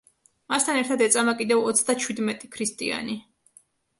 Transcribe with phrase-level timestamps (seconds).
[0.53, 3.21] მასთან ერთად ეწამა კიდევ ოცდაჩვიდმეტი ქრისტიანი.